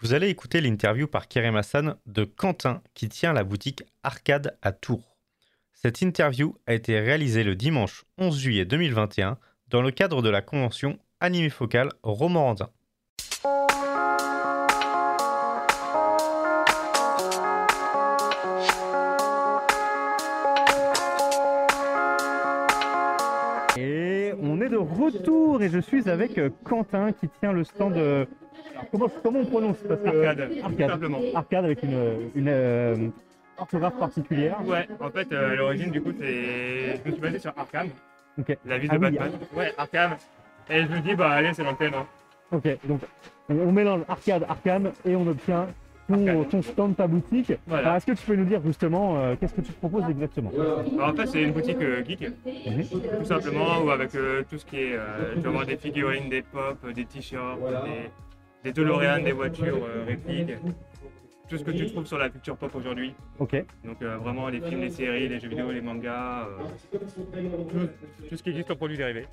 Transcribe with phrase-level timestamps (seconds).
[0.00, 4.72] Vous allez écouter l'interview par Kerem Hassan de Quentin qui tient la boutique Arcade à
[4.72, 5.16] Tours.
[5.72, 9.38] Cette interview a été réalisée le dimanche 11 juillet 2021
[9.68, 12.68] dans le cadre de la convention Animé Focal Romorandin.
[24.82, 27.96] Retour et je suis avec euh, Quentin qui tient le stand.
[27.96, 28.24] euh,
[28.72, 30.50] alors, comment, comment on prononce Parce que- Arcade,
[31.34, 31.64] Arcade.
[31.64, 33.08] avec une, une euh,
[33.58, 34.58] orthographe particulière.
[34.66, 36.96] Ouais, en fait, euh, à l'origine, du coup, c'est...
[36.96, 37.88] je me suis basé sur Arkham,
[38.38, 38.56] Ok.
[38.66, 39.32] la ville Ah de oui, Batman.
[39.54, 40.16] Ouais, Arkham.
[40.70, 41.92] Et je me dis, bah allez, c'est l'antenne.
[41.94, 42.06] Hein.
[42.52, 43.00] Ok, donc
[43.48, 45.66] on, on mélange arcade, Arkham et on obtient
[46.50, 47.52] ton, stand, ta boutique.
[47.66, 47.84] Voilà.
[47.84, 50.50] Alors, est-ce que tu peux nous dire justement euh, qu'est-ce que tu proposes exactement?
[50.96, 52.30] Alors, en fait, c'est une boutique euh, geek,
[52.66, 52.84] Mhm.
[53.18, 56.28] tout simplement, où avec euh, tout ce qui est, euh, tu vas voir des figurines,
[56.28, 57.58] des pop, euh, des t-shirts,
[58.64, 60.52] des, des DeLorean, des voitures euh, répliques,
[61.48, 63.14] tout ce que tu trouves sur la culture pop aujourd'hui.
[63.38, 66.98] Ok, Donc euh, vraiment les films, les séries, les jeux vidéo, les mangas, euh,
[67.70, 67.88] tout,
[68.30, 69.26] tout ce qui existe en produits dérivés.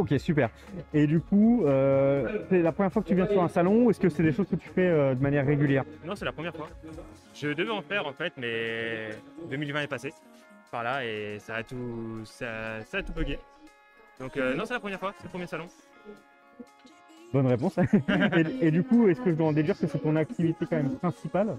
[0.00, 0.50] Ok, super.
[0.92, 3.90] Et du coup, euh, c'est la première fois que tu viens sur un salon ou
[3.90, 5.84] est-ce que c'est des choses que tu fais euh, de manière régulière?
[6.04, 6.68] Non, c'est la première fois.
[7.34, 9.10] Je devais en faire en fait, mais
[9.50, 10.12] 2020 est passé
[10.70, 13.38] par là et ça a tout, ça, ça a tout bugué.
[14.18, 15.66] Donc euh, non, c'est la première fois, c'est le premier salon.
[17.32, 17.78] Bonne réponse.
[18.36, 20.76] et, et du coup, est-ce que je dois en déduire que c'est ton activité quand
[20.76, 21.56] même principale?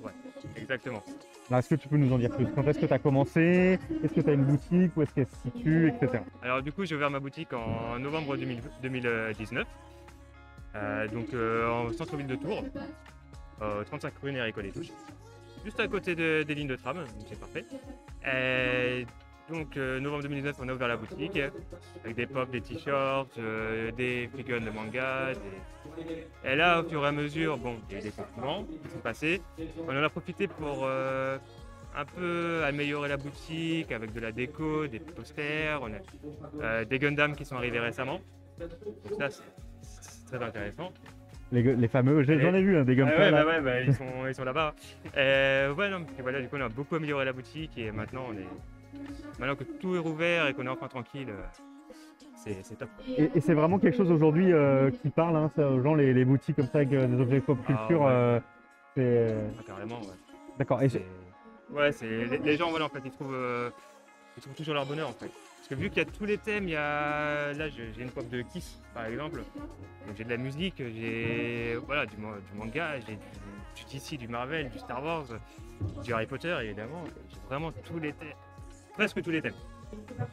[0.56, 1.04] Exactement.
[1.52, 2.46] Est-ce que tu peux nous en dire plus?
[2.56, 3.78] Quand est-ce que tu as commencé?
[4.04, 4.96] Est-ce que tu as une boutique?
[4.96, 5.90] Où est-ce qu'elle se situe?
[5.90, 6.24] Etc.
[6.42, 9.68] Alors du coup, j'ai ouvert ma boutique en novembre 2000 2019,
[10.76, 12.64] euh, donc euh, en centre-ville de Tours,
[13.62, 14.92] euh, 35 rue Nérico des Touches,
[15.66, 17.66] juste à côté de- des lignes de tram, donc c'est parfait.
[18.26, 19.06] Et
[19.52, 21.40] donc euh, novembre 2019, on a ouvert la boutique
[22.04, 25.34] avec des pop, des t-shirts, euh, des figurines de manga.
[25.34, 28.64] des- Et là, au fur et à mesure, bon, il y a eu des confinements
[28.84, 29.42] qui sont passés.
[29.88, 31.38] On en a profité pour euh,
[31.96, 35.92] un peu améliorer la boutique avec de la déco, des posters, on
[36.64, 38.22] a des Gundam qui sont arrivés récemment.
[38.60, 40.92] Donc ça, c'est très intéressant.
[41.52, 43.44] Les, les fameux, j'en ai vu hein, des Ah Gumpa ouais, là.
[43.44, 44.74] bah ouais, bah, ils sont, ils sont là-bas.
[45.18, 48.28] Euh, ouais, non, puis voilà, du coup, on a beaucoup amélioré la boutique et maintenant,
[48.30, 48.48] on est,
[49.40, 52.90] maintenant que tout est rouvert et qu'on est enfin tranquille, euh, c'est top.
[53.08, 56.14] Et, et c'est vraiment quelque chose aujourd'hui euh, qui parle hein, ça, aux gens, les,
[56.14, 58.02] les boutiques comme ça avec euh, des objets pop Ah, culture.
[58.02, 58.42] ouais.
[58.98, 60.16] euh, Ah, carrément, ouais.
[60.58, 60.82] D'accord.
[60.82, 60.88] Et
[61.72, 63.72] Ouais, c'est les, les gens, voilà, en fait, ils trouvent,
[64.38, 65.30] ils trouvent toujours leur bonheur, en fait.
[65.58, 68.10] Parce que vu qu'il y a tous les thèmes, il y a là, j'ai une
[68.10, 69.38] pop de Kiss, par exemple.
[70.08, 72.16] Donc j'ai de la musique, j'ai voilà du
[72.56, 73.20] manga, j'ai du,
[73.76, 75.26] du DC, du Marvel, du Star Wars,
[76.04, 77.04] du Harry Potter, évidemment.
[77.30, 78.34] J'ai vraiment tous les thèmes,
[78.94, 79.54] presque tous les thèmes.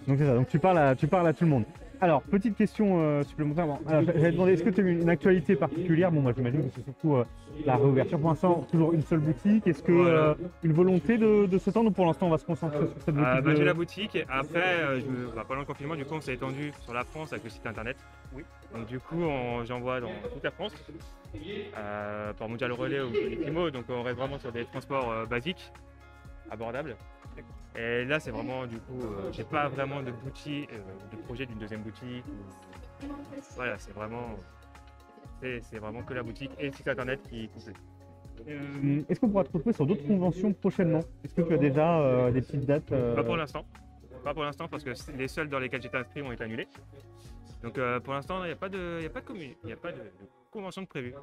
[0.07, 1.65] Donc c'est ça, donc tu parles, à, tu parles à tout le monde.
[2.01, 3.67] Alors, petite question euh, supplémentaire.
[3.67, 6.13] Bon, j'allais demander, est-ce que tu as une actualité particulière?
[6.13, 7.25] Bon, moi j'imagine que c'est surtout euh,
[7.67, 8.21] la réouverture.
[8.21, 9.67] Pour l'instant, toujours une seule boutique.
[9.67, 10.21] Est-ce que Voilà.
[10.21, 13.15] euh, une volonté de, de s'étendre ou pour l'instant on va se concentrer sur cette
[13.17, 14.17] boutique Euh, bah, de- j'ai la boutique.
[14.29, 17.03] Après, euh, je me- bah, pendant le confinement, du coup, on s'est étendu sur la
[17.03, 17.97] France avec le site internet.
[18.33, 18.45] Oui.
[18.73, 19.25] Donc du coup,
[19.67, 20.73] j'envoie dans toute la France
[21.77, 23.71] euh, par Mondial Relais ou Equimo.
[23.73, 25.73] Donc on reste vraiment sur des transports euh, basiques,
[26.51, 26.97] abordables.
[27.77, 30.79] Et là, c'est vraiment du coup, euh, j'ai pas vraiment de boutique, euh,
[31.13, 32.25] de projet d'une deuxième boutique.
[32.27, 33.07] ou-
[33.55, 34.31] Voilà, c'est vraiment,
[35.41, 37.77] c'est vraiment que la boutique et le site internet qui complète.
[38.49, 41.01] Euh, Est-ce qu'on pourra te retrouver sur d'autres conventions prochainement?
[41.25, 43.65] Est-ce que tu as déjà euh, des petites dates euh, Pas pour l'instant.
[44.25, 46.67] Pas pour l'instant parce que les seuls dans lesquels j'étais inscrit ont été annulés.
[47.63, 49.73] Donc pour l'instant, il n'y a pas de, y a pas de, commu- il y
[49.73, 50.11] a pas de, de
[50.51, 51.15] convention de prévue.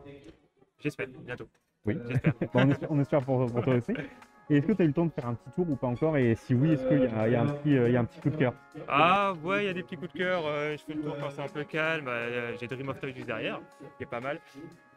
[0.82, 1.48] J'espère, bientôt.
[1.86, 1.98] Oui.
[2.08, 2.34] J'espère.
[2.54, 3.94] Bon, on, espère, on espère pour, pour toi aussi.
[4.50, 5.88] Et est-ce que tu as eu le temps de faire un petit tour ou pas
[5.88, 7.98] encore Et si oui, est-ce qu'il y, a- il y a un petit, euh, y
[7.98, 8.54] a un petit coup de cœur
[8.88, 10.44] Ah ouais, il y a des petits coups de cœur.
[10.46, 12.06] euh, je fais le tour quand c'est un peu calme.
[12.08, 13.60] euh, J'ai Dream of Toy juste derrière,
[13.98, 14.40] qui est pas mal.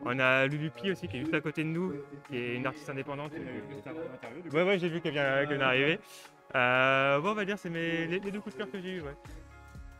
[0.04, 1.94] On a Lulupi aussi, qui est juste à côté de nous,
[2.28, 3.32] qui est une artiste indépendante.
[4.52, 5.98] Ouais, ouais, j'ai vu qu'elle vient, qu'elle vient d'arriver.
[6.52, 9.00] Bon, on va dire c'est mes, les, les deux coups de cœur que j'ai eu.
[9.00, 9.14] Ouais.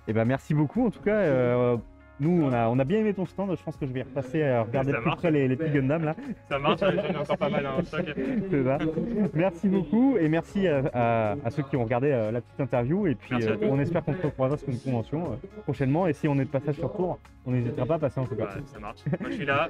[0.09, 0.87] Eh ben merci beaucoup.
[0.87, 1.23] En tout cas,
[2.21, 3.55] nous on a, on a bien aimé ton stand.
[3.57, 6.15] Je pense que je vais repasser à regarder plus près les, les petits Gundam là.
[6.49, 8.05] Ça marche, j'en ai encore pas mal en stock.
[8.51, 8.79] C'est ça.
[9.35, 13.07] Merci beaucoup et merci à, à- à ceux qui ont regardé euh, la petite interview.
[13.07, 16.07] Et puis euh, on espère qu'on se retrouvera sur une convention euh, prochainement.
[16.07, 18.35] Et si on est de passage sur Tours, on n'hésitera pas à passer en tout
[18.37, 18.45] cas.
[18.47, 19.01] Bah, ça marche.
[19.21, 19.69] Moi je suis là.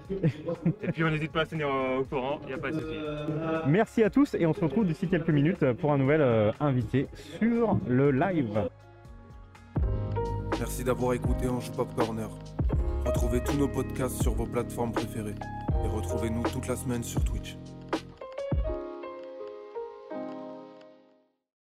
[0.83, 2.71] Et puis on n'hésite pas à se tenir au, au courant, il n'y a pas
[2.71, 2.97] de souci.
[3.67, 7.07] Merci à tous et on se retrouve d'ici quelques minutes pour un nouvel euh, invité
[7.39, 8.69] sur le live.
[10.69, 12.29] Merci d'avoir écouté Anjou Pop Corner.
[13.07, 15.35] Retrouvez tous nos podcasts sur vos plateformes préférées
[15.83, 17.57] et retrouvez-nous toute la semaine sur Twitch.